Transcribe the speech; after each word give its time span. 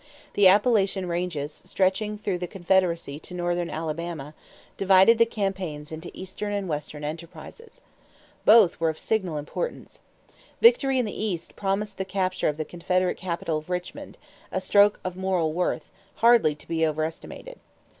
The 0.33 0.47
Appalachian 0.47 1.07
ranges, 1.07 1.53
stretching 1.53 2.17
through 2.17 2.39
the 2.39 2.47
Confederacy 2.47 3.19
to 3.19 3.35
Northern 3.35 3.69
Alabama, 3.69 4.33
divided 4.75 5.19
the 5.19 5.27
campaigns 5.27 5.91
into 5.91 6.09
Eastern 6.17 6.53
and 6.53 6.67
Western 6.67 7.03
enterprises. 7.03 7.81
Both 8.43 8.79
were 8.79 8.89
of 8.89 8.97
signal 8.97 9.37
importance. 9.37 10.01
Victory 10.59 10.97
in 10.97 11.05
the 11.05 11.13
East 11.23 11.55
promised 11.55 11.99
the 11.99 12.03
capture 12.03 12.47
of 12.49 12.57
the 12.57 12.65
Confederate 12.65 13.17
capital 13.17 13.59
of 13.59 13.69
Richmond, 13.69 14.17
a 14.51 14.59
stroke 14.59 14.99
of 15.03 15.15
moral 15.15 15.53
worth, 15.53 15.91
hardly 16.15 16.55
to 16.55 16.67
be 16.67 16.83
overestimated. 16.83 17.59